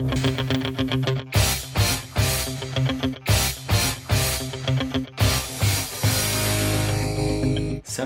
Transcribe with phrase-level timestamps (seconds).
[0.00, 0.08] Сайн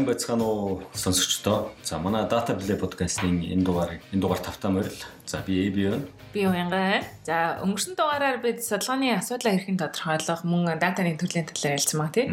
[0.02, 1.70] байцгаана уу сонсогчдоо.
[1.86, 4.90] За манай Data Play podcast-ийн энэ дугаарыг энэ дугаар тавтаа морил.
[5.34, 5.98] За би AB.
[6.34, 7.02] Би уянгаа.
[7.26, 12.26] За өнгөрсөн дугаараар бид судалгааны асуудлаа хэрхэн тодорхойлох мөн датаны төрлийн талаар ярилцсан баг тий.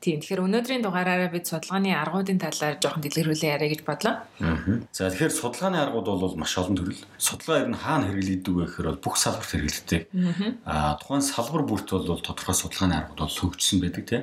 [0.00, 0.20] Тийм.
[0.24, 4.24] Тэгэхээр өнөөдрийн дугаараараа бид судалгааны аргуудын талаар жоохон дэлгэрүүлээ яриа гэж бодлоо.
[4.92, 7.04] За тэгэхээр судалгааны аргууд бол маш олон төрөл.
[7.20, 10.02] Судалгаа ер нь хаана хэрэглэгдэв вэ гэхээр бол бүх салбарт хэрэглэгдэв.
[10.64, 14.20] Аа тухайн салбар бүрт бол тодорхой судалгааны аргууд бол хөгжсөн байдаг тий.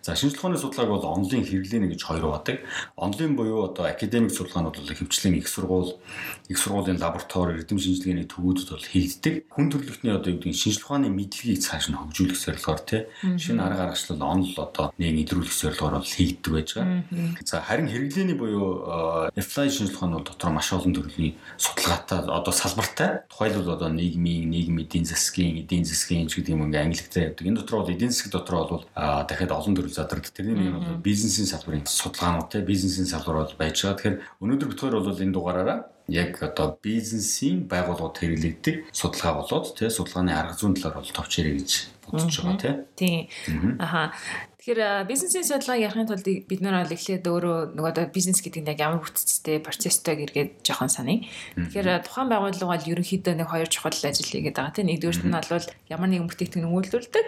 [0.00, 2.64] За шинжлэх ухааны судалгааг бол онлайн хэрэглэнэ гэж хоёр бадаг.
[2.96, 5.94] Онлайн буюу одоо академик судалгаанууд бол хөвчлийн их сургууль,
[6.48, 11.08] их сургуулийн лаборатори, эрдэм шинжилгээний төвүүдэд бол хийгддэг хүн төрөлхтний одоо юу гэдэг шинжлэх ухааны
[11.14, 16.10] мэдлэгийг цааш нь хөгжүүлэх зорилгоор тий шинэ арга аргачлал онл одоо нэг нэвтрүүлэх зорилгоор бол
[16.10, 17.02] хийгддэг байж байгаа.
[17.46, 23.10] За харин хэрэглээний буюу apply шинжлэх ухааны бол дотор маш олон төрлийн судалгаатай одоо салбартай
[23.30, 27.46] тухайлбал одоо нийгмийн нийгмийн эдийн засгийн эдийн засгийн ч гэдэг юм ингээ англитэй явдаг.
[27.46, 30.32] Энэ дотор бол эдийн засаг дотор бол дахиад олон төрөл задардаг.
[30.34, 33.96] Тэрний нэг нь бол бизнесийн салбарын судалгаанууд те бизнесийн салбар бол байж байгаа.
[33.96, 40.32] Тэгэхээр өнөөдөр битгаар бол энэ дугаараараа яг одоо бизнесийн байгууллагууд хэрэглэгддэг судалгаа болоод тий судалгааны
[40.34, 41.72] арга зүйн талаар бол товч ярих гэж
[42.06, 43.28] бодож байгаа тий.
[43.46, 43.78] Тийм.
[43.78, 44.12] Аха.
[44.62, 48.78] Тэгэхээр бизнесийн судалгаа ярихын тулд бид нар бол эхлээд өөрөө нөгөө бизнес гэдэг нь яг
[48.78, 51.26] ямар бүтцтэй процесстэй гэргээд жоохон саний.
[51.58, 54.86] Тэгэхээр тухайн байгууллага бол ерөнхийдөө нэг хоёр чухал ажил хийгээд байгаа тийм.
[54.86, 57.26] Нэгдүгээрт нь бол ямар нэгэн бүтээгдэхүүн өгүүлдүүлдэг.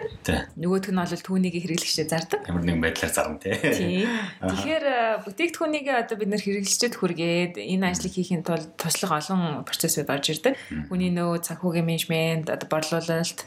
[0.63, 2.39] Нөгөөх нь бол түүнийг хэрэглэгчдээ зардаг.
[2.47, 4.07] Ямар нэгэн байдлаар зарна тийм.
[4.39, 4.85] Тэгэхээр
[5.27, 10.55] бүтээгдэхүүнийг одоо бид нар хэрэглэгчдэд хүргээд энэ ажлыг хийхин тулд туслах олон процессыг орж ирдэг.
[10.87, 13.43] Хүний нөө санхүүгийн менежмент, одоо борлуулалт,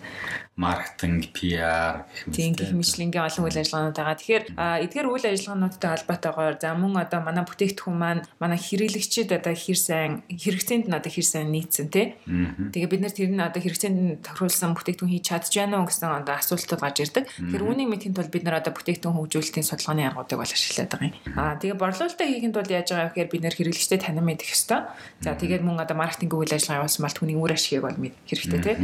[0.59, 4.17] маркетинг, PR гэх мэтлэнгийн олон үйл ажиллагаанууд байгаа.
[4.19, 4.45] Тэгэхээр
[4.85, 10.13] эдгээр үйл ажиллагаануудтай холбоотойгоор за мөн одоо манай бүтээгдэхүүн маань манай хэрэглэгчид одоо хэр сайн
[10.29, 12.19] хэрэгцээнд нь одоо хэр сайн нийцсэн тий.
[12.27, 16.35] Тэгээ бид нар тэр нь одоо хэрэгцээнд тохируулсан бүтээгдэхүүн хийж чадж байна уу гэсэн одоо
[16.37, 17.25] асуултууд гарч ирдэг.
[17.31, 21.17] Тэгэхээр үүнийг мэдхийн тулд бид нар одоо бүтээгдэхүүн хөгжүүлэлтийн судалгааны аргуудыг бол ашиглаад байгаа юм.
[21.39, 24.81] Аа тэгээ борлуулалтаа хийхин тулд яаж байгаа гэхээр бид нар хэрэглэгчдэд танин мэдэх ёстой.
[25.23, 28.61] За тэгээд мөн одоо маркетинг үйл ажиллагаа явуулсан бол түүний үр ашигыг бол мэд хэрэгтэй
[28.63, 28.77] тий.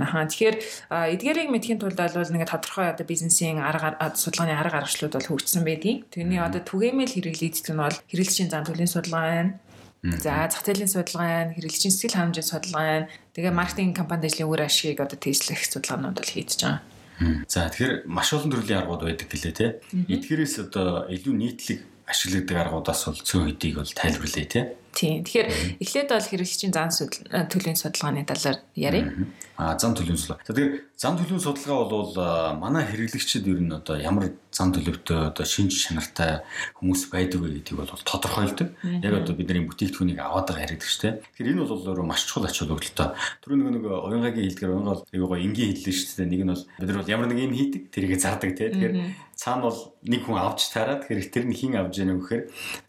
[0.00, 0.56] Ахаа тэгэхээр
[1.14, 6.08] эдгээрийг мэдхийн тулд бол нэг тодорхой одоо бизнесийн арга судалгааны арга аргачлууд бол хөгжсөн байдгийг.
[6.08, 9.52] Тэрний одоо түгээмэл хэрэглэгдэх нь бол хэрэглэгчийн зам төлөвийн судалгаа байна.
[10.04, 13.08] За зах зээлийн судалгаа байна, хэрэглэгчийн сэтгэл ханамжийн судалгаа байна.
[13.36, 16.80] Тэгээ маркетинг компанид ажлын үр ашигыг одоо тээслэх судалгаанууд бол хийж байгаа.
[17.48, 19.66] За тэгэхээр маш олон төрлийн аргууд байдаг гэлээ те.
[19.94, 21.80] Эдгээрээс одоо илүү нийтлэг
[22.10, 24.60] ашигладаг аргуудаас бол цөөн хэдийг бол тайлбарлая те.
[24.94, 25.26] Тийм.
[25.26, 26.90] Тэгэхээр эхлээд бол хэрэглэгчийн зан
[27.50, 29.10] төлөвийн судалгааны талаар ярив.
[29.58, 30.46] А зан төлөвийн судалгаа.
[30.46, 32.14] Тэгэхээр зан төлөвийн судалгаа бол
[32.62, 36.46] манай хэрэглэгчид ер нь одоо ямар зан төлөвтэй одоо шинж чанартай
[36.78, 38.70] хүмүүс байдаг вэ гэдгийг бол тодорхойлдог.
[39.02, 41.22] Яг одоо бидний бүтээгдэхүүнийг аваад байгаа дээ.
[41.34, 43.18] Тэгэхээр энэ бол өөрөө маш чухал ач холбогдолтой.
[43.42, 46.30] Түрүү нэг нэг уянгагийн хэлдгээр уянгаа бол айгуугаа энгийн хэллээ шүү дээ.
[46.30, 48.70] Нэг нь бол бид нар бол ямар нэг юм хийдэг тэрийг зардаг тий.
[48.70, 48.94] Тэгэхээр
[49.34, 52.42] цаана бол нэг хүн авч таарад тэгэхээр тэр нь хин авж яах вэ гэхээр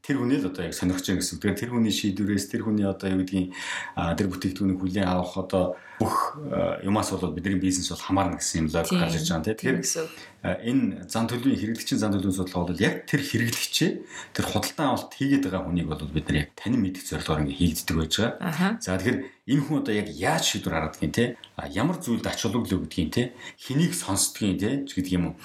[0.05, 1.37] тэр хүний л одоо яг сонирхож байгаа гэсэн.
[1.41, 3.56] Тэгэхээр тэр хүний шийдвэрээс тэр хүний одоо юу гэдгийг
[3.95, 5.63] тэр бүтээгдэхүүнийг хүлээн авах одоо
[6.00, 6.35] бүх
[6.83, 9.79] юмас бол бидний бизнес бол хамаарна гэсэн юм логик гарч ирж байгаа тийм.
[9.79, 10.11] Тэгэхээр
[10.44, 13.91] энэ зан төлөвийн хэрэглэгчийн зан төлөвийн судалгаа бол яг тэр хэрэглэгчээ
[14.35, 17.95] тэр худалдан авалт хийгээд байгаа хүнийг бол бид нар яг танин мэдих зорилгоор ингээ хийгддэг
[17.95, 18.75] байж байгаа.
[18.84, 21.38] За тэгэхээр энэ хүн одоо яг яаж шийдвэр гаргадгийг те
[21.69, 23.23] ямар зүйлд ач холбогдол өгдгийг те
[23.61, 25.35] хэнийг сонсдгийг те гэдэг юм уу.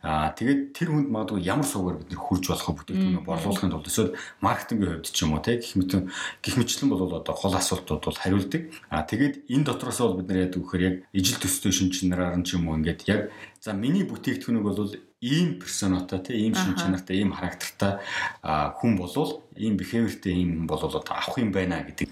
[0.00, 4.16] Аа тэгээд тэр хүнд магадгүй ямар суугаар бид нар хурж болох бүтээгдэхүүн борлуулахын тулд эсвэл
[4.40, 5.92] маркетингийн хувьд ч юм уу те гэх мэт
[6.40, 8.62] гих мэтлэн бол одоо гол асуултууд бол хариулдаг.
[8.88, 12.46] Аа тэгээд энэ дотроос бол бид нар яадаг вэхээр яг ижил төстэй шин чанараар нь
[12.48, 13.28] ч юм уу ингээд яг
[13.60, 14.88] за миний бүтээгдэхүүнийг бол
[15.20, 18.00] ийм персонотой тийм ийм шин чанартай ийм характертай
[18.42, 22.08] хүн болвол ийм behaviorтэй ийм бол одоо авах юм байна гэдэг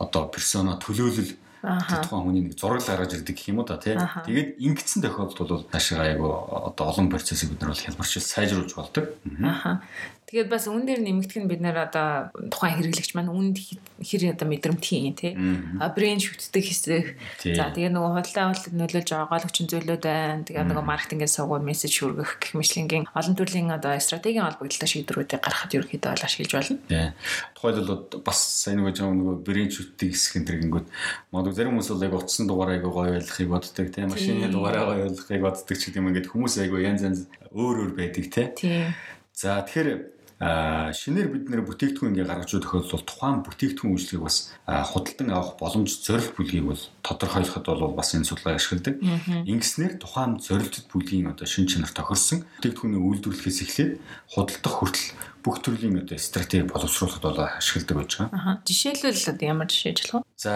[0.00, 1.36] одоо персона төлөөлөл
[1.66, 3.98] тухайн хүний нэг зураг гаргаж ирдэг гэх юм уу та тий.
[3.98, 6.30] Тэгээд ингэсэн тохиолдолд бол цаашаа айгу
[6.70, 9.04] одоо олон процессыг бид нар бол хялбарч сайжруулж болдог.
[9.42, 9.82] Аа.
[10.26, 13.62] Тэгээд бас үн дээр нэмэгдэх нь бид нэр одоо тухайн хэрэглэгч маань үнд
[14.02, 15.38] хэр одоо мэдрэмт хийн тий.
[15.78, 17.14] А брэнд шүтдэг хэсэг.
[17.54, 20.42] За тэгээд нөгөө худалдаа авалт нөлөөлж хүчин зүйлүүд байна.
[20.42, 25.78] Тэгээд нөгөө маркетингийн сувгууд мессеж хүргэх гэх мэтлэнгийн олон төрлийн одоо стратегийн холбогдлоо шийдвэрүүдийг гаргахад
[25.78, 26.74] ерөөхдөө бол ашиглаж.
[26.90, 27.14] Тий.
[27.54, 30.86] Тухайлбал бас сайн нөгөө жаа нөгөө брэнд шүтдэг хэсэг энэ гингүүд
[31.30, 34.10] магадгүй зарим хүмүүс бол яг утсан дугаараа айгу гоё ойлгохыг боддог тий.
[34.10, 37.20] Машины дугаараа гоё ойлгохыг боддог ч гэдэг юм ингээд хүмүүс айгу янз янз
[37.54, 38.90] өөр өөр байдаг тий.
[39.36, 44.36] За тэгэхээр шинээр бид нэр бүтээгдэхүүн ингээ гаргаж байгаа тохиолдолд тухайн бүтээгдэхүүн үйлчлэгийг бас
[44.68, 49.00] худалдан авах боломж зорилт бүлгийг бол тодорхойлоход бол бас энэ судалгаа ашигладаг.
[49.48, 53.92] Ингэснээр тухайн зорилттой бүлгийн одоо шин чанар тохирсон бүтээгдэхүүний үйлдвэрлэхээс эхлээд
[54.28, 55.08] худалдах хүртэл
[55.40, 58.60] бүх төрлийн одоо стратеги боловсруулахад бол ашигладаг байж байгаа.
[58.68, 60.36] Жишээлбэл ямар жишээж болох вэ?
[60.36, 60.52] За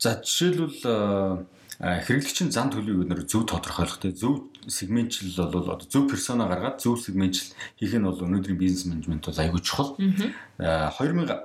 [0.00, 1.44] за жишээлбэл
[1.78, 6.98] хэрэглэгчийн зан төлөвийг нэр зөв тодорхойлох те зөв сегментчил бол одоо зөв персона гаргаад зөв
[6.98, 9.94] сегментчил хийх нь бол өнөөдрийн бизнес менежмент бол аягүй чухал.
[10.58, 11.38] 2010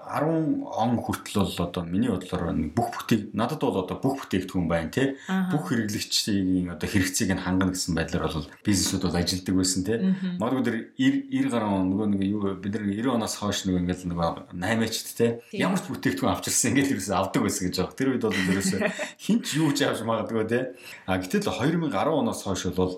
[0.74, 5.22] он хүртэл бол одоо миний бодлоор бүх бүтээг надад бол одоо бүх бүтээгдэхүүн байна тий.
[5.54, 9.98] Бүх хэрэглэгчийн одоо хэрэгцээг нь хангана гэсэн байдлаар бол бизнесүүд бол ажилдаг байсан тий.
[10.42, 14.10] Магадгүй тэр 90 гаруй он нөгөө нэг юу бид нар 90 оноос хойш нөгөө ингээл
[14.10, 15.30] нөгөө 8-ачд тий.
[15.62, 17.94] Ямар ч бүтээгдэхүүн авчирсан ингээл ерөөсөө авдаг байсан гэж байгаа.
[18.02, 18.80] Тэр үед бол ерөөсөө
[19.30, 20.64] хинч юу ч авч магадгүй тий.
[21.06, 22.96] А гэтэл 2010 оноос хойш бол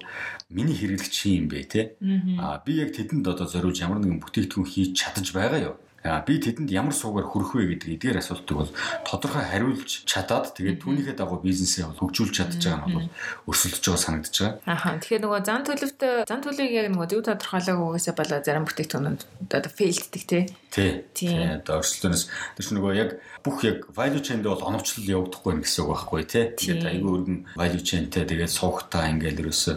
[0.50, 1.82] миний хэрэглэгч юм бэ те.
[2.40, 5.76] А би яг тэдэнд одоо зориулж ямар нэгэн бүтээгдэхүүн хийж чадаж байгаа юу?
[6.06, 8.72] Би тэдэнд ямар суугаар хүрэх вэ гэдэг эдгээр асуултыг бол
[9.02, 13.10] тодорхой хариулж чадаад тэгээд түүнийхээ дагуу бизнесээ бол хөгжүүлж чадж байгаа нь бол
[13.50, 14.62] өрсөлдөж байгаа санагдаж байгаа.
[14.70, 15.02] Аха.
[15.02, 20.24] Тэгэхээр нөгөө зан төлөвт зан төлөвийг яг нөгөө зөв тодорхойлоогүйгээсээ болоо зарим бүтээгдэхүүнүүд одоо фейлддэг
[20.30, 20.44] тий.
[20.70, 20.92] Тий.
[21.18, 21.34] Тий.
[21.58, 22.24] Одоо өрсөлдөөнөөс
[22.54, 23.10] тэр чинь нөгөө яг
[23.42, 26.46] бүх яг value chain-д бол оновчлол явагдахгүй юм гэсэн үг байхгүй тий.
[26.54, 29.74] Тэгээд айгүй өргөн value chain-тэй тэгээд суугтаа ингээл ерөөсө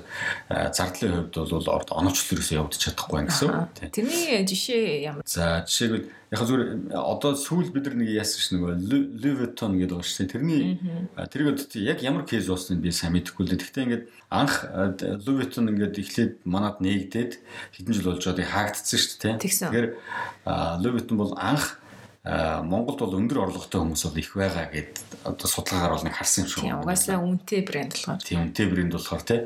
[0.77, 3.93] зардлын хувьд бол оновчлол ерөөсө явагдаж чадахгүй юм гэсэн үг.
[3.93, 5.23] Тэрний жишээ ямар?
[5.29, 9.97] За жишээгүүд яг зүгээр одоо сүүл бид нар нэг яасан ш нөгөө Louis Vuitton гэдэг
[9.97, 10.29] байгаа шүү.
[10.29, 10.76] Тэрний
[11.17, 11.56] тэрийг
[11.88, 13.56] яг ямар кейс уусныг би сайн мэдэхгүй л.
[13.56, 14.69] Гэхдээ ингээд анх
[15.25, 17.41] Louis Vuitton ингээд эхлээд манад нээгдээд
[17.81, 19.41] хэдэн жил болж байгааг хаагдсан шүү дээ.
[19.41, 19.88] Тэгэхээр
[20.85, 21.81] Louis Vuitton бол анх
[22.29, 26.50] Монголд бол өндөр орлоготой хүмүүс бол их байгаа гэд одоо судалгаагаар бол нэг харсан юм
[26.53, 26.85] шиг байна.
[26.85, 28.21] Угаасаа үнэтэй брэнд болохоор.
[28.21, 29.41] Тийм үнэтэй брэнд болохоор тий.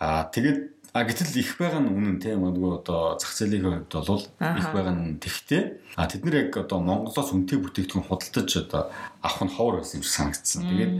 [0.00, 0.60] Аа тэгээд
[0.96, 4.94] А гэтэл их байгаа нь үнэн тийм магадгүй одоо зах зээлийн хувьд бол их байгаа
[4.96, 5.76] нь тэгтэй.
[5.92, 8.88] А тэд нэр яг одоо Монголоос үнэтэй бүтээгдэхүүн худалдаж одоо
[9.20, 10.64] авах нь ховор байсан юм шиг санагдсан.
[10.64, 10.92] Тэгээд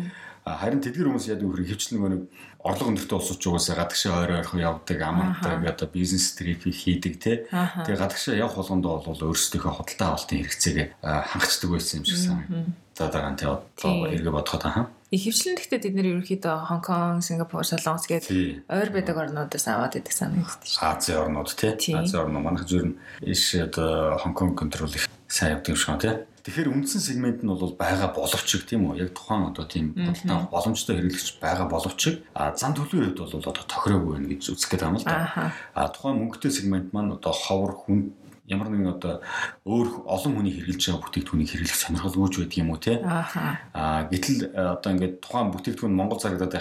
[0.47, 2.23] харин тэдгэр хүмүүс яг өөр хөвчлэн нэг
[2.63, 7.37] орлого өндөртэй улсууд ч угаасаа гадагшаа ойр ойрхон явдаг амардаг одоо бизнес трипийг хийдэг тий.
[7.51, 12.71] Тэгээ гадагшаа явах болгондоо бол өөрсдийнхөө худалдаа авалтын хэрэгцээг хангацдаг байсан юм шиг санагдав.
[12.95, 18.11] За дараа нь одоо эргээ бодоход аа Ихэвчлэн гэхдээ бид нэр ерөөхдөө Хонконг, Сингапур, Солонгос
[18.11, 18.27] гээд
[18.67, 20.83] ойр байдаг орнуудаас аваад идэг санагддаг шүү.
[20.83, 21.95] Азийн орнууд тий.
[21.95, 26.27] Азийн орнууд манайх зөв нь иш одоо Хонконг контрол их сайн явдаг юм шиг тий.
[26.47, 29.03] Тэгэхээр үндсэн сегмент нь бол байгаа боловч тийм үү?
[29.03, 33.67] Яг тухайн одоо тийм бодлоо боломжтой хэрэглэгч байгаа боловч а зан төлөвийн хувьд бол одоо
[33.67, 35.51] тохироогүй байна гэж үзэх гээд байна л да.
[35.75, 38.15] А тухайн мөнгөтэй сегмент маань одоо ховор хүн
[38.47, 39.27] ямар нэгэн одоо
[39.67, 43.03] өөр олон хүний хэрэгжилж байгаа бүтээгдэхүүнийг хэрэглэх сонирхол үүж байдаг юм уу те?
[43.03, 46.55] Аа гэтэл э, одоо ингээд тухайн бүтээгдэхүүн Монгол зарагдаад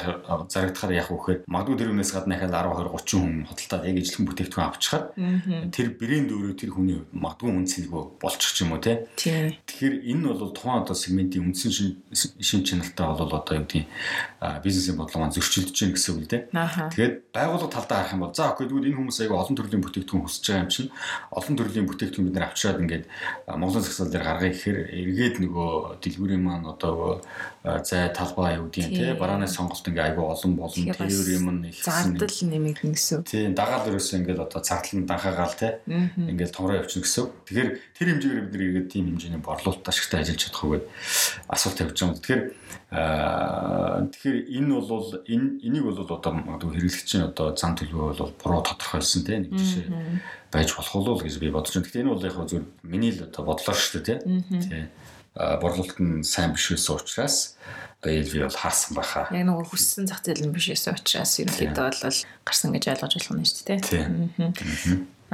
[0.49, 3.97] зарагдахаар яах вэ гэхээр магадгүй тэр үнээс гадна дахиад 10 20 30 хүн худалдаад яг
[4.01, 5.03] ижилхэн бүтээгдэхүүн авчихаар
[5.69, 9.05] тэр брэнд өөрөө тэр хүний магадгүй үн цэнэгүй болчих юм уу те?
[9.69, 11.71] Тэгэхээр энэ бол тухайн одоо сегментийн үндсэн
[12.41, 13.85] шин чанартай бол одоо юу гэдэг
[14.65, 18.33] бизнесийн бодлого маань зөрчилдөж байна гэсэн үг л те тэгээд байгууллага талдаа харах юм бол
[18.33, 20.91] за окей тэгвэл энэ хүмүүс аяга олон төрлийн бүтээгдэхүүн хүсэж байгаа юм чинь
[21.31, 22.94] олон төрлийн бүтээгдэхүүн бид нар авчираад ингээд
[23.47, 27.21] Монголын сагсаал дээр гаргая гэхээр эргээд нөгөө дэлгүүрийн маань одоо
[27.83, 32.29] зай талбай юу гэдэг те барааны сонголт ингээ айгүй олон болон тэр юм их зардал
[32.29, 33.25] нэмэгдэн гэсэн.
[33.25, 37.25] Тийм дагаал ерөөсөө ингээд одоо цагдал нь данхаагаал те ингээд томроо явчихна гэсэн.
[37.49, 40.85] Тэгэхээр тэр хэмжээгээр бид нэр ирээд тийм хэмжээний борлуулалт ашигтай ажиллаж чадах уу гэд
[41.49, 42.19] асуулт тавьж байгаа юм.
[42.21, 42.41] Тэгэхээр
[44.13, 49.25] тэгэхээр энэ бол энэ энийг бол одоо магадгүй хэрэглэгчийн одоо зан төлөв бол буруу тодорхойлсон
[49.25, 49.89] те нэг жишээ
[50.53, 51.85] байж болох уу гэж би бодож байна.
[51.89, 54.85] Гэхдээ энэ бол яг зөв миний л одоо бодлоо шүү дээ тий.
[55.35, 57.59] Борлуулалт нь сайн биш байсан учраас
[57.99, 59.27] дээл би бол хаарсан байхаа.
[59.35, 63.35] Яг нэг хүссэн зах зээл нь биш байсан учраас ерөнхийдөө бол гарсан гэж ойлгож болох
[63.35, 64.03] нь шүү дээ тий.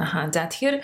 [0.00, 0.26] Аха.
[0.32, 0.76] За тэгэхээр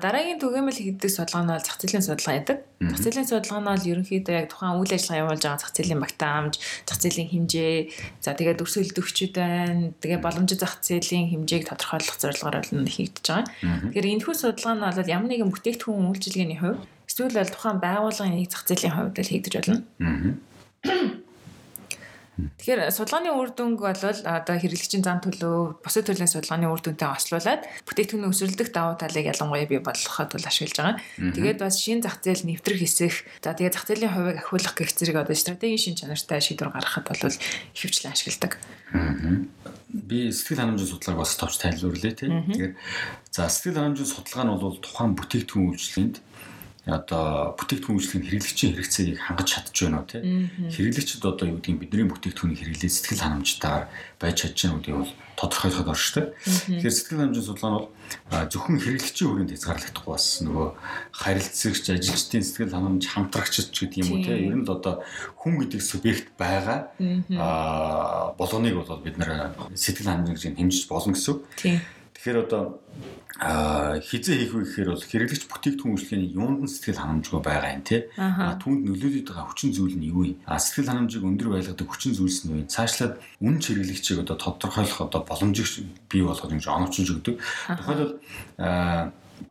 [0.00, 2.58] дараагийн түгээмэл хийдэг судалгаа нь бол зах зээлийн судалгаа гэдэг.
[2.80, 6.54] Зах зээлийн судалгаа нь бол ерөнхийдөө яг тухайн үйл ажиллагаа явуулж байгаа зах зээлийн багтаамж,
[6.88, 7.76] зах зээлийн хэмжээ,
[8.24, 9.92] за тэгээд өрсөлдөгчд байна.
[10.00, 13.46] Тэгээд боломжит зах зээлийн хэмжээг тодорхойлох зорилгоор бол хийгдэж байгаа.
[13.92, 16.80] Тэгэхээр энэхүү судалгаа нь бол ямар нэгэн бүтээгдэхүүн үйлчилгээний хувь
[17.18, 19.82] эсвэл бол тухайн байгууллагын нэг зах зээлийн хувьд л хийгдэж болно.
[19.98, 21.18] Аа.
[22.38, 27.66] Тэгэхээр судалгааны үр дүнг бол одоо хэрэглэгчийн зан төлөв бусад төрлийн судалгааны үр дүнтэй ослуулад
[27.82, 31.02] бүтээгдэхүүний өсвөрлөх давуу талыг ялангуяа бий болгоход бол ашиглаж байгаа.
[31.18, 35.18] Тэгээд бас шин зах зээл нэвтрэх хэсэх за тэгээд зах зээлийн хувийг ахиулах гэх зэрэг
[35.18, 37.34] одоо стратегийн шин чанартай шийдвэр гаргахад бол
[37.74, 38.54] ихэвчлэн ашигладаг.
[39.90, 42.46] Би сэтгэл ханамжийн судалгааг бас товч тайлбарлая тийм.
[42.46, 42.74] Тэгэхээр
[43.34, 46.16] за сэтгэл ханамжийн судалгаа нь бол тухайн бүтээгдэхүүн үйлчлэгэнд
[46.88, 50.22] одоо бүтээгдэхүүн үйлчлэгийн хэрэглэгчийн хэрэгцээг хангаж чадж байна уу тий.
[50.72, 55.92] Хэрэглэгчд одоо юу гэдгийг бидний бүтээгдэхүүнийг хэрэглээ сэтгэл ханамжтайгаар байж чадж байгаа үгийг бол тодорхойлоход
[55.92, 56.26] оршдог.
[56.40, 57.88] Тэгэхээр сэтгэл ханамжийн судалгаа нь бол
[58.48, 60.68] зөвхөн хэрэглэгчийн хүрээнд хязгаарлагдахгүй бас нөгөө
[61.12, 64.48] харилцагч, ажилчдын сэтгэл ханамж хамтрагчд гэдэг юм уу тий.
[64.48, 65.04] Ер нь л одоо
[65.36, 66.88] хүн гэдэг субъект байгаа
[67.36, 71.44] аа болгоныг бол бид нэр сэтгэл ханамжийг хэмжиж болно гэсэн үг.
[72.18, 72.82] Тэгэхээр одоо
[74.02, 78.10] хизээ хийх вэ гэхээр бол хэрэглэгч бүтээгдэхүүн үйлчлэгийн юунд нь сэтгэл ханамжгүй байгаа юм тий.
[78.18, 80.42] Түүнд нөлөөлөд байгаа хүчин зүйл нь юу юм?
[80.42, 82.66] Сэтгэл ханамжийг өндөр байлгадаг хүчин зүйлс нь юу юм?
[82.66, 87.38] Цаашлаад үн хэрэглэгчийг одоо тодорхойлох одоо боломжийг бий болгох юм шиг оновчилж өгдөг.
[87.38, 88.18] Тухайлбал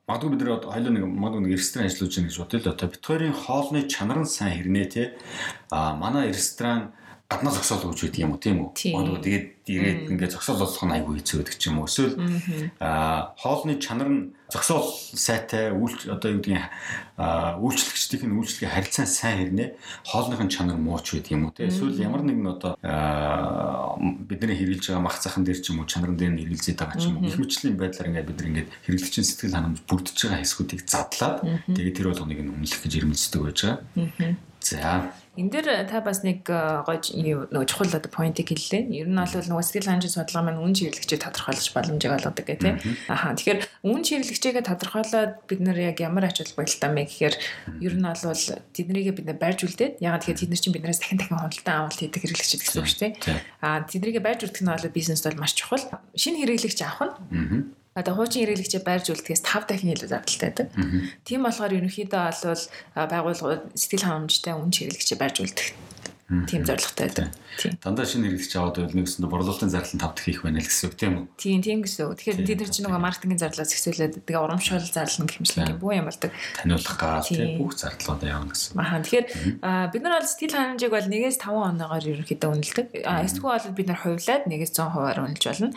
[0.03, 3.03] Магадгүй бид нар хоёул нэг магадгүй нэг ресторан ажиллаж байна гэж бодъё л одоо бит
[3.07, 5.03] хоёрын хоолны чанар нь сайн хэрнээ те
[5.71, 6.91] а манай ресторан
[7.27, 8.71] гаднаа зогсоол өгч байдаг юм уу тийм үү?
[8.95, 11.91] Магадгүй тэгээд ирээд ингээд зогсоол болох нь айгүй хэцүү байдаг ч юм уу.
[11.91, 12.15] Эсвэл
[12.79, 16.71] аа хоолны чанар нь зогсоол сайтай үйлч одоо юу гэдгийг
[17.59, 19.69] үйлчлэгчдийн үйлчлэгээ харилцаа сайн хэрнээ
[20.07, 21.67] хоолныхын чанар мууч байдаг юм уу те.
[21.67, 22.79] Эсвэл ямар нэгэн одоо
[24.23, 27.11] бидний хэрэгжилж байгаа мах цахан дээр ч юм уу чанарын дээр нь хэрэгжилж байгаа ч
[27.11, 27.27] юм уу.
[27.27, 31.37] Их мөчлийн байдлаар ингээд бид ингээд хэрэглэгчийн сэтгэл ханамж бүрдэж байгаа хэсгүүдийг задлаад
[31.75, 34.39] тэгээд тэр болгоныг нь үнэлэх гэж ирмэлцдэг байж байгаа.
[34.63, 38.89] За Энд дээр та бас нэг гоё нөгөө чухал одоо поинтыг хэллээ.
[38.89, 42.81] Ер нь бол нөгөө сэтгэл ханамжийн судалгаа маань үн чиглэгчээ тодорхойлож боломжийг олгодог гэх тийм.
[43.05, 43.37] Аха.
[43.37, 47.35] Тэгэхээр үн чиглэгчээгээ тодорхойлоод бид нар яг ямар ач холбогдолтой мэй гэхээр
[47.85, 51.21] ер нь бол тэднийг бид нар барьж үлдээд ягаад тэгэхээр тэд нар чинь биднээс дахин
[51.21, 53.13] дахин худалдан авалт хийдэг хэрэглэгчид гэсэн үг шүү дээ.
[53.61, 55.85] Аа тэднийг барьж үлдэх нь бол бизнест бол маш чухал.
[56.17, 60.67] Шинэ хэрэглэгч авах нь Одоо хуучин хэрэглэгчээ байрж үлдэхээс 5 дахин илүү зардалтай байдаг.
[61.25, 62.63] Тийм болохоор ерөнхийдөө бол
[62.93, 65.67] байгууллагууд сэтгэл ханамжтай үн хэрэглэгчээ байрж үлдэх
[66.27, 67.27] тийм зорилготой байдаг.
[67.55, 67.79] Тийм.
[67.79, 70.95] Дандаа шинэ хэрэглэгч аваад байвал нэгсэндээ борлуулалтын зардал нь тавдах хийх байна л гэсэн үг
[70.99, 71.25] тийм үү?
[71.39, 72.19] Тийм, тийм гэсэн үг.
[72.19, 76.07] Тэгэхээр тэд нар чинь нөгөө маркетингийн зардлаас ихсүүлээд тэгээ урамшуул зардал нь гэмшлэг бүх юм
[76.11, 76.31] болдог.
[76.59, 78.75] Таниулах гал тийм бүх зардлуудаа явна гэсэн.
[78.75, 78.99] Аха.
[78.99, 79.25] Тэгэхээр
[79.95, 82.87] бид нар бол сэтгэл ханамжийг бол 1-ээс 5 оноогоор ерөнхийдөө үнэлдэг.
[83.07, 85.71] Эсвэл бол бид нар хувьлаад 1-ээс 100 хувиар үнэлж болно.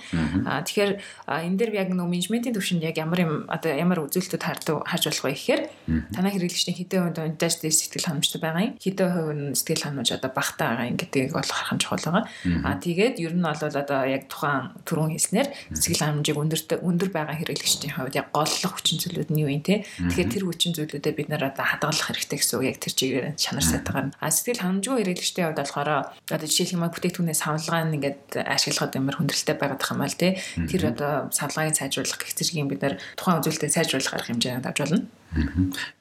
[0.66, 0.92] Тэгэхээр
[1.30, 5.24] энэ дээр яг нөгөө менежментийн төвшөнд яг ямар юм одоо ямар үзүүлэлтүүд хардаг харж болох
[5.24, 5.62] вэ гэхээр
[6.10, 8.74] танай хэрэглэгчдийн хэдэн хувьд унтаж сэтгэл ханамжтай байгаа юм.
[8.76, 12.24] Хэдэн хувь нь сэтгэл ханамж одоо багтаа байгаа юм гэдгийг бол харах нь чухал байгаа.
[12.64, 17.36] Аа тэгээд ер нь бол одоо яг тухайн түрүүн хэлснээр сэтгэл ханамжийг өндөртэй өндөр байгаа
[17.36, 19.84] хэрэглэгчдийн хувьд яг голлох хүчин зүйлүүд нь юу юм те.
[19.84, 23.66] Тэгэхээр тэр хүчин зүйлүүдэд бид нар одоо хадгалах хэрэгтэй гэсэн үг яг тэр чигээр чанар
[23.68, 24.08] сайтагаар.
[24.16, 29.16] Аа сэтгэл ханамжгүй хэрэглэгчдийн хувьд болохоор одоо жишээлх юм бүтээгдэхүүнээ савлгаа нь ингээд ашиглахад ямар
[29.20, 30.28] хүндрэлтэй байгаад байгаа юм байна те.
[30.64, 35.00] Тэр одоо савлгааг сайжруулах гэх зэргийн бид нар тухайн үзүүлэлтэд сайжруулах арга хэмжээнд авч болно.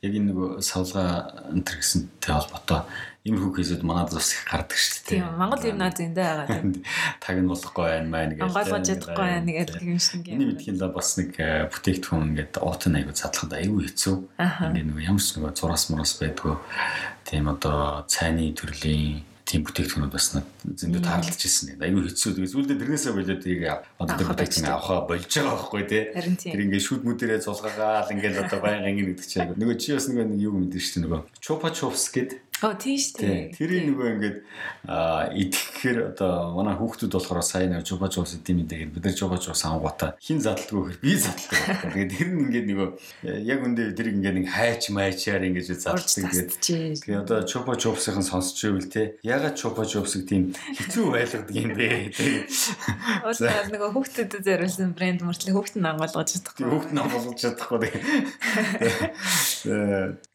[0.01, 2.81] Яг энэ нөгөө савлгаа энэ гэсэн холбоотой
[3.27, 5.19] иймэрхүү кейсүүд манад бас их гардаг шүү дээ.
[5.19, 6.59] Тийм Монгол ер нь аз эндээ байгаа.
[7.23, 8.39] Таг нь болохгүй байна маа нэг.
[8.47, 10.33] Онгойлгож чадахгүй байна нэг юм шиг юм.
[10.39, 14.15] Эний мэдхийн л бас нэг э, бүтээгдэхүүн ингээд уут айгу задлахад айгүй хэцүү.
[14.39, 16.55] Ингээд нөгөө ямар ч нөгөө зураас мураас байдгүй.
[17.27, 20.27] Тийм одоо цайны төрлийн тийм бүтээгдэхүүнүүд бас
[20.63, 21.75] зөндөө таарлаж ирсэн.
[21.81, 22.37] Айгүй хэцүү.
[22.37, 23.61] Тэгээд зүйлдээ тэрнээсээ болоод тийг
[23.97, 26.03] одоо бүтээгдэхүүн авахаа болж байгаа байхгүй тий.
[26.53, 29.57] Тэр ингээд шүд мүдэрээ зулгаагаал ингээд одоо баян анги гэдэг чинь.
[29.57, 31.21] Нөгөө чи бас нэг юу мэдэн шүү дээ нөгөө.
[31.41, 33.55] Чупа чупс гэдэг Оо тийм шүү дээ.
[33.55, 34.37] Тэрийг нөгөө ингээд
[34.83, 39.63] идэхээр одоо манай хүүхдүүд болохоор сайн нэг жубаж уус идэм мэдэгээр бид нар жубаж уус
[39.63, 41.39] ангуута хин задлгүй гэхээр би байна.
[41.95, 42.89] Тэгээд тэр нь ингээд нөгөө
[43.47, 46.59] яг үндэ тэр ингээд нэг хайч майчаар ингээд задлагдаг гэдэг.
[46.59, 52.11] Тэгээд одоо чупа чупсыг сонсч ивэл те ягаад чупа чупсыг тийм хэцүү байлгадаг юм бэ?
[53.23, 56.67] Одоо нөгөө хүүхдүүдэд зориулсан брэнд мөртлөө хүүхд нь ангуулгаж чадахгүй.
[56.67, 57.87] Хүүхд нь ангуулгаж чадахгүй.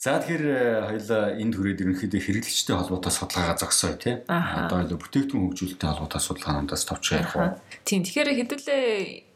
[0.05, 0.45] За тэгэхээр
[0.89, 4.15] хоёлаа энд хүрээд ерөнхийдөө ерөнхийдөө хэрэглэгчтэй холбоотой судалгаагаа зогсоё тий.
[4.29, 7.59] Одоо л бүтээгдэхүүн хөгжүүлэлттэй холбоотой судалгаануудаас товч ярих уу.
[7.83, 8.03] Тийм.
[8.07, 8.83] Тэгэхээр хэдүүлээ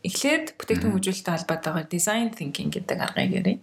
[0.06, 3.58] эхлээд бүтээгдэхүүн хөгжүүлэлттэй холбоотойгоор design thinking гэдэг аргыг ярив.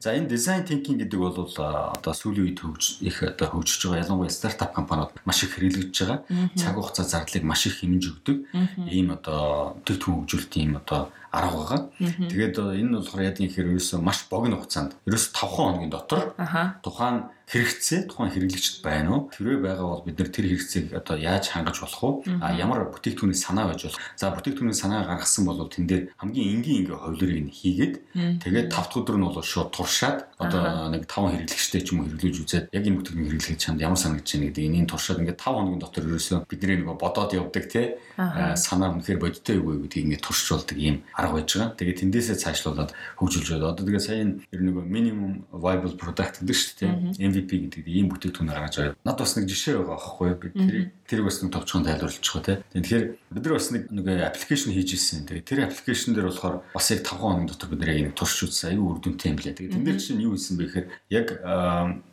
[0.00, 4.32] За энэ design thinking гэдэг бол одоо сүүлийн үед хөгж их одоо хөгжиж байгаа ялангуяа
[4.32, 6.24] стартап компаниуд маш их хэрэглэж байгаа.
[6.56, 8.38] Цаг хугацаа зардлыг маш их хэмнэж өгдөг.
[8.88, 11.80] Ийм одоо бүтээгдэхүүн хөгжүүлэлтийн ийм одоо арга байгаа.
[12.28, 16.36] Тэгээд энэ нь болохоор яа гэхээр ерөөсөө маш богино хугацаанд ерөөсөө 5 хоногийн дотор
[16.84, 19.20] тухайн хэрэгцээ тухайн хэрэглэгчд байна уу?
[19.28, 22.14] Тэрвээ байгаа бол бид нар тэр хэрэгцээг одоо яаж хангаж болох уу?
[22.40, 24.00] А ямар бүтээгдэхүүний санаа байж болох.
[24.16, 27.94] За бүтээгдэхүүний санаа гаргасан бол тэн дээр хамгийн энгийн ингээ хувлырыг нь хийгээд
[28.40, 32.08] тэгээд 5 дахь өдөр нь бол шууд туршаад одоо нэг 5 хэрэглэгчтэй ч юм уу
[32.08, 35.52] хэрэглэж үзээд яг энэ бүтээгдэхүүн хэрэглэж чамд ямар санагдаж байна гэдэг энийг туршаад ингээ 5
[35.52, 37.82] хоногийн дотор ерөөсөө бидний нөгөө бодоод явдаг те
[38.56, 41.76] санаа үнэхээр бодиттой юу гэдгийг ингээ туршуулдаг ийм арга байж байгаа.
[41.76, 42.90] Тэгээд тэндээсээ цаашлуулад
[43.20, 43.72] хөгжүүлж байна.
[43.72, 46.92] Одоо тэгээ сая нь нөгөө minimum viable product гэдэг шүү дээ.
[47.42, 48.96] MVP гэдэг ийм бүтээгдэхүүн гаргаж байгаа.
[49.02, 52.82] Над бас нэг жишээ байгаа аахгүй би тэрийг тэрийг бас нэг товчхон тайлбарлаж байгаа тийм.
[52.82, 55.28] Тэгэхээр бид нар бас нэг нэг аппликейшн хийж ирсэн.
[55.28, 58.72] Тэгээ тэр аппликейшн дээр болохоор бас яг 5 хоног дотор бид нэр яг турш үзсэн.
[58.72, 59.52] Аюу үрдүнтэй юм лээ.
[59.52, 61.28] Тэгээ тэн дээр чинь юу хийсэн бэ гэхээр яг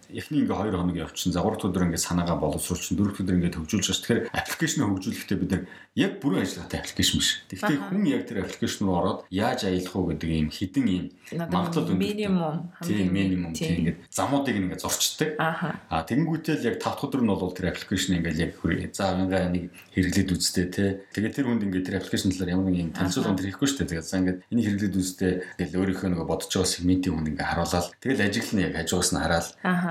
[0.10, 1.34] эхний ингээ 2 хоног явчихсан.
[1.34, 4.02] За 3 дахь өдөр ингээ санаагаа боловсруулчин 4 дахь өдөр ингээ төгжүүлж байгаа.
[4.02, 5.64] Тэгэхээр аппликейшн хөгжүүлэхдээ бид нар
[5.96, 7.30] яг бүрэн ажиллагаатай аппликейшн биш.
[7.50, 11.06] Гэхдээ хүн яг тэр аппликейшн руу ороод яаж аялах уу гэдэг ийм хідэн ийм
[11.38, 15.30] магадлал минимум тийм минимум тийм ингээ замуудыг ингээ зурчдаг.
[15.38, 18.52] Аа тэгэнгүүтэл яг 5 дахь өдөр нь бол тэр аппликейшн ингээ яг
[18.96, 20.86] за ингээ нэг хэрэглээд үзтээ те.
[21.14, 23.92] Тэгээд тэр хүнд ингээ тэр аппликейшн талаар ямар нэгэн танилцуулга хийхгүй шүү дээ.
[23.94, 27.88] Тэгээд за ингээ энийг хэрэглээд үзтээ тэгэл өөрийнхөө нөгөө бодож байгаа сегментийн хүнд ингээ харуулаад
[28.02, 29.48] тэгэл ажиглал нь яг хажуугаас нь хараад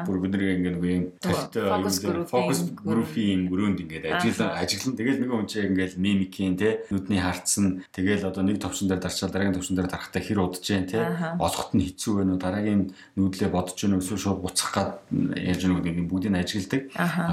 [0.09, 4.97] бүр бидний ингээ нэг юм талтай фокус группийн өрөөнд ингээ ажиглан ажиглан.
[4.99, 7.85] Тэгэл нэг хүн чинь ингээ мимикийн те нүдний хартсан.
[7.93, 10.99] Тэгэл одоо нэг төвшин дээр дарчаад дараагийн төвшин дээр дарахтаа хэр удаж जैन те.
[11.39, 12.83] Олохот нь хэцүү вэ нүү дараагийн
[13.17, 16.83] нүүдлээ бодож гэнэ эсвэл шууд буцах гад яаж нэг ингээ бүгдийг ажигладаг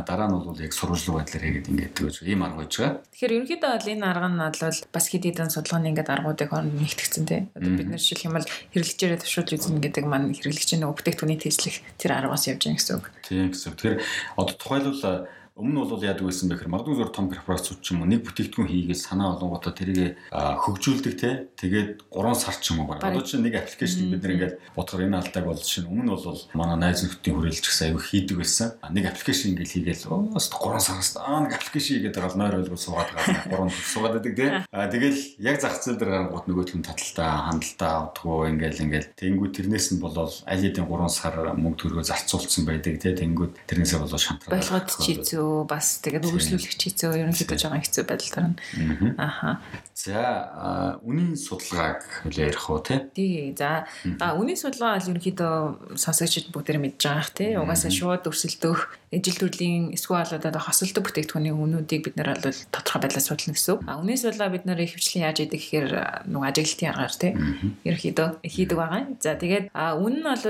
[0.06, 3.72] дараа нь бол яг сурвалжлаг байдлаар хийгээд ингээ тэгэж ийм арга байж байгаа Тэгэхээр ерөнхийдөө
[3.72, 7.72] бол энэ арга нь бол бас хэд хэдэн судалгааны ингээд аргуудыг хооронд нэгтгэсэн те одоо
[7.80, 12.52] бид нар жишээлх юм бол хэрэглэгчээрээ төвшүүлж үзнэ гэдэг маань хэрэглэгчийн бүтээгдэхүүний тэслэх тэр аргаас
[12.52, 13.06] явж байгаа гэсэн үг.
[13.24, 13.72] Тийм гэсэн.
[13.72, 13.98] Тэгэхээр
[14.36, 18.12] одоо тухайлбал Өмнө нь бол яадаг байсан бэхэр магадгүй зур том корпорацууд ч юм уу
[18.12, 23.00] нэг бүтээгдэхүүн хийгээд санаа олонготой тэрийг хөгжүүлдэг те тэгээд 3 сар ч юм уу баг.
[23.00, 26.44] Одоо чинь нэг аппликейшн бид нэр ингээд бодохоор энэ алдааг бол чинь өмнө нь бол
[26.60, 28.76] манай найз нөхдийн хүрээлж гэсэн аюу хийдэг байсан.
[28.84, 33.10] Нэг аппликейшн ингээд хийгээл өөс 3 сараас аа нэг аппликейшн хийгээд байгаа нойр ойлгол суугаад
[33.16, 34.48] байгаа 3 суугаад байдаг те.
[34.76, 39.54] А тэгэл яг зах зээл дээр гарангууд нөгөөдөл нь таталтаа хандлтаа авдггүй ингээл ингээл тэнгүүд
[39.56, 43.16] тэрнээс нь болол хэдийн 3 сар мөнгө төгрөгөө зарцуулсан байдаг те.
[43.16, 44.52] Тэнгүүд тэрнээсээ болол шантраад.
[44.52, 48.56] Болгоод чи зөө хэцүү бас тэгээд үргэлжлүүлэх хэцүү ерөнхийдөө жоохон хэцүү байдал тарна.
[49.18, 49.62] Аха.
[49.96, 53.08] За үнийн судалгааг хүлээн ярих уу те?
[53.14, 53.54] Тий.
[53.56, 53.86] За
[54.36, 57.56] үнийн судалгаа бол ерөнхийдөө сонсогчд бүгдээр мэдж байгаа х тий.
[57.56, 58.80] Угаасаа шууд өрсөлдөх
[59.16, 63.88] ижил төрлийн эсвэл одоо хосолдог бүтээгдэхүүний үнүүдийг бид нар бол тодорхой байдлаар судлана гэсэн.
[63.88, 65.90] А үнийн судалгаа бид нар хөвчлэн яаж идэг гэхээр
[66.28, 67.32] нөгөө ажиглалтын аргаар тий.
[67.88, 69.04] Ерөнхийдөө хийдэг байгаа.
[69.24, 70.44] За тэгээд үнэн нь бол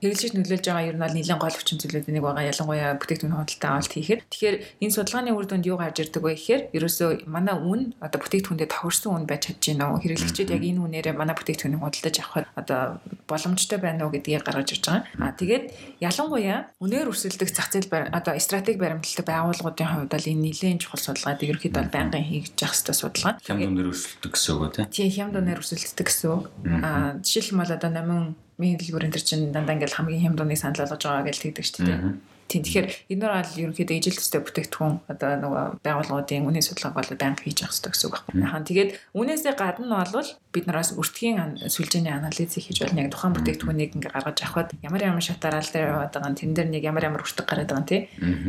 [0.00, 2.48] хэрэгжилж нөлөөлж байгаа ер нь бол нэлээд гол хүчин зүйлүүд нэг байгаа.
[2.48, 4.27] Ялангуяа бүтээгдэхүүн худалдаа авалт хийхэд.
[4.28, 8.68] Тэгэхээр энэ судалгааны үр дүнд юу гарч ирдэг вэ гэхээр ерөөсөө манай үн одоо бүтээгдэхүүндээ
[8.68, 10.00] тохирсон үн байж чадж байна уу?
[10.04, 12.80] Хэрэглэгчид яг энэ үнээрээ манай бүтээгдэхүүнийг худалдаж авахд одоо
[13.24, 15.08] боломжтой байна уу гэдгийг гаргаж ирж байгаа.
[15.16, 15.64] А тэгээд
[16.04, 21.40] ялангуяа үнээр өрсөлдөх зах зээл одоо стратеги баримталтай байгууллагуудын хувьд бол энэ нэлээд чухал судалгаа.
[21.40, 23.32] Ерөнхийдөө бол байнгын хийж явах хэрэгтэй судалгаа.
[23.40, 24.86] Хямд үнээр өрсөлдөх гэсэн үг үү?
[24.92, 26.44] Тийм, хямд үнээр өрсөлддөг гэсэн үг.
[26.84, 26.90] А
[27.24, 31.36] жишээлбэл одоо намын мэдлгүүрэн төр чинь дандаа ингээл хамгийн хямд үныг санал болгож байгаа гэж
[31.38, 32.37] тэгдэг шүү дээ.
[32.48, 37.12] Тийм тэгэхээр энэ нар бол ерөнхийдөө ижил төстэй бүтээгдэхүүн одоо нөгөө байгууллагуудын үнийн судалгааг бол
[37.20, 38.44] байнга хийж явах хэрэгтэй гэсэн үг байна.
[38.48, 43.04] Яхан тэгээд үнээсээ гадна бол бид нараас өртгийн сүлжээний анализыг хийж болно.
[43.04, 46.56] Яг тухайн бүтээгдэхүүнийг ингээ гаргаж авахад ямар ямар шатаар аль дээр яваад байгаа нь тэн
[46.56, 48.00] дээр нэг ямар ямар өртөг гараад байгаа нь тий.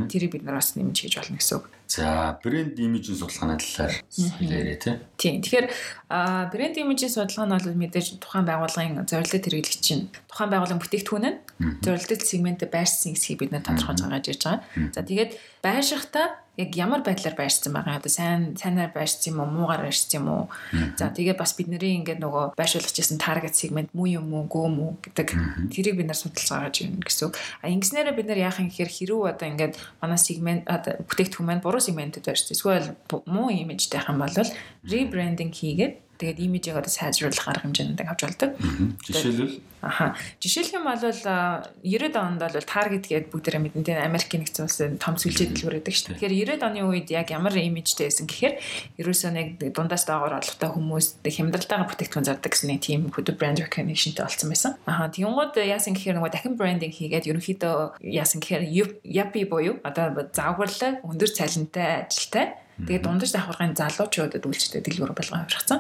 [0.08, 1.68] Тэрийг бид нараас нэмж хийж болно гэсэн үг.
[1.90, 4.96] За, брэнд имижийн судалгааны талаар хэлээрэй тий.
[5.18, 5.42] Тийм.
[5.42, 5.68] Тэгэхээр
[6.54, 11.38] брэнд имижийн судалгаа нь бол мэдээж тухайн байгууллагын зорилттой хэрэглэгч чинь тухайн байгууллагын бүтээгдэхүүн нь
[11.82, 14.94] зорилттой сегментээр байрсан хэсгийг бид нэ тодорхойлж гаргаж ирж байгаа.
[14.94, 15.32] За, тэгээд
[15.66, 16.28] байршихтаа
[16.60, 19.48] яг ямар байдлаар байрсан байгаа одоо сайн сайнаар байрсан юм уу?
[19.48, 20.44] Муугаар байрсан юм уу?
[21.00, 24.92] За тэгээ бас бидний ингээд нөгөө байршуулж ирсэн таргет сегмент муу юм уу гөө мүү
[25.08, 25.28] гэдэг
[25.72, 27.40] тэрийг бид нар судалж гаргаж ирнэ гэсэн үг.
[27.64, 31.64] А ингэснээрээ бид нар яах юм гэхээр хэрүү одоо ингээд манай сегмент одоо бүтээгдэхүүн маань
[31.64, 32.92] буруу сегментэд байрсан эсвэл
[33.24, 34.36] муу имижтэй хам бол
[34.84, 38.52] ребрендинг хийгээд Тэгээд имижийг одоо сайжруулах арга хэмжээнд авч болдог.
[39.08, 40.16] Жишээлбэл аха.
[40.44, 45.16] Жишээлх юм бол 90-ад онд бол Target гэдэг бүгдээрээ мэдэн тийм Америкийн нэгдсэн улсын том
[45.16, 46.20] сүлжээ дэлгүүр байдаг шүү дээ.
[46.20, 48.56] Тэгэхээр 90-ад оны үед яг ямар имижтэй байсан гэхээр
[49.00, 54.28] ерөөсөө нэг дундаас доогоор олготой хүмүүс хямдралтайгаа бүтээгдэхүүн зардаг гэсэн нэг тийм хөдөө брэнд recognitionтэй
[54.28, 54.72] болсон байсан.
[54.84, 55.08] Аха.
[55.08, 58.68] Тэгэнгүүт яасан гэхээр нөгөө дахин брендинг хийгээд ерөнхийдөө яасан гэхээр
[59.08, 65.80] Yapi буюу одоо зааварлаг өндөр цалинтай ажилтай Тэгээд дундаж давхаргын залуучуудад үйлчлдэг дэлгүүр болгон хувиргацсан.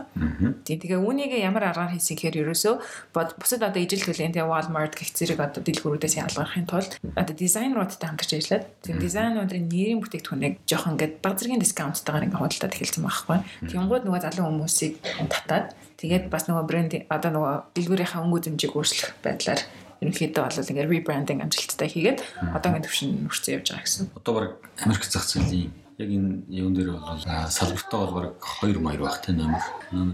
[0.67, 2.75] Тийм тэгээ үүнийг ямар аргаар хийсэн гэхээр ерөөсөө
[3.15, 8.31] бусад одоо ижил төлөлийн тэгээ Walmart гэх зэрэг одоо дэлгүүрүүдээс ялгархын тулд одоо дизайнеруудтай хамтарч
[8.35, 13.37] ажиллаад тийм дизайнеруудын нэрийн бүтээгдэхүүнийг жоох ингээд баг зэргийн дискаунттайгаар ингээд худалдаад эхэлсэн байхгүй.
[13.71, 14.93] Тэнгууд нөгөө залуу хүмүүсийг
[15.31, 15.71] татаад
[16.03, 19.61] тэгээд бас нөгөө брэнд одоо нөгөө дэлгүүрийнхаа өнгө зэмжийг өөрчлөх байдлаар
[20.03, 22.19] ерөнхийдөө бол ингээд rebranding амжилттай хийгээд
[22.55, 24.05] одоогийн төвшин хүрсэн явж байгаа гэсэн.
[24.15, 24.47] Одоо баг
[24.83, 27.19] Америк зах зээлийн яг энэ юун дээр бол
[27.51, 29.63] салбартаа бол баг 2 маяр байх те нэмэр.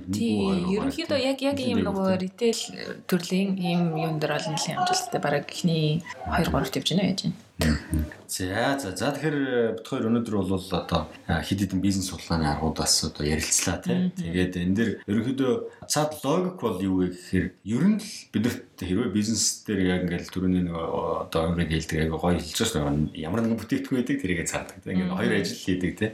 [0.09, 2.61] Тийм, ерөнхийдөө яг яг ийм нөгөө ритейл
[3.05, 7.33] төрлийн ийм юун дээр бол нэлийн амжилттай бараг ихний 2 3-т явж байна яаж юм.
[8.27, 13.21] За за за тэгэхээр бид хоёр өнөөдөр бол одоо хэд хэдэн бизнес судалгааны аргуудаас одоо
[13.21, 14.09] ярилцлаа тий.
[14.17, 15.53] Тэгээд энэ дэр ерөнхийдөө
[15.85, 20.33] цаад логик бол юу вэ гэхээр ер нь л бидэрт хэрвээ бизнес дээр яг ингээл
[20.33, 24.45] түрүүний нэг одоо ингээд хэлдэг яг гоё хэлж байгаа шүү ямар нэгэн бүтээгдэхүүн байдаг тэрийгэ
[24.49, 24.75] цаадаг.
[24.81, 26.09] Ингээд хоёр ажил хийдэг тий.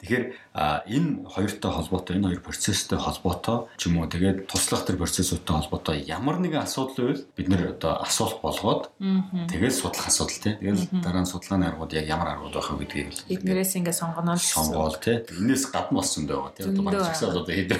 [0.00, 0.24] Тэгэхээр
[0.56, 5.96] энэ хоёртой холбоотой энэ хоёр процесстэй холбоотой ч юм уу тэгээд туслах төр процессуудтай холбоотой
[6.08, 10.54] ямар нэгэн асуудал байвал бид нэр одоо асуулах болгоод тэгээд судлах асуудал тий.
[10.58, 14.38] Тэгээд дараа нь судалгааны аргууд яг ямар аргууд байх вэ гэдгийг эднэрээс ингээд сонгоно л
[14.38, 15.18] сонгоол тий.
[15.34, 16.66] Энээс гадна болсон байгаа тий.
[16.70, 17.70] Одоо баг чигсаа одоо хэд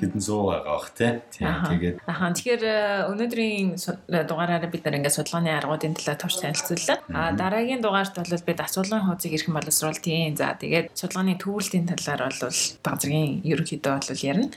[0.00, 1.12] хэдэн 100 байгаа бах тий.
[1.36, 2.76] Тэгээд ахаа тэгэхээр э,
[3.12, 3.68] өнөөдрийн
[4.08, 6.98] дугаараараа бид нар ингээд судалгааны аргуудын талаар товч танилцууллаа.
[7.12, 12.56] А дараагийн дугаарт бол бид асуулгын хуудсыг эрхэм боловсруулалтын за тэгээд судалгааны төвлөрлийн талаар бол
[12.80, 14.48] баг зэргийн ерөнхийдөө бол ярина.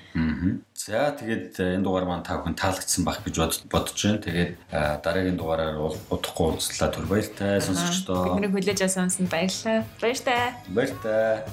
[0.75, 4.19] За тэгээд э, энэ дугаар маань та бүхэн таалагдсан байх гэж бодож байна.
[4.19, 5.79] Тэгээд э, дараагийн дугаараар
[6.11, 8.35] удахгүй уулзлаа түр баяртай сонсогчдоо.
[8.35, 9.87] Бидний хүлээж авсан баярлалаа.
[10.03, 10.51] Баяртай.
[10.67, 11.47] Баяртай.